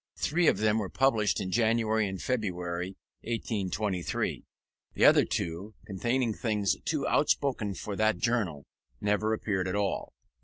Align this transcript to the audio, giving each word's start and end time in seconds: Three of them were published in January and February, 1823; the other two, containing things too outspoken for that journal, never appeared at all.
Three 0.17 0.47
of 0.47 0.57
them 0.57 0.79
were 0.79 0.89
published 0.89 1.39
in 1.39 1.51
January 1.51 2.07
and 2.09 2.19
February, 2.19 2.97
1823; 3.21 4.43
the 4.95 5.05
other 5.05 5.23
two, 5.25 5.75
containing 5.85 6.33
things 6.33 6.75
too 6.85 7.07
outspoken 7.07 7.75
for 7.75 7.95
that 7.95 8.17
journal, 8.17 8.65
never 8.99 9.31
appeared 9.31 9.67
at 9.67 9.75
all. 9.75 10.13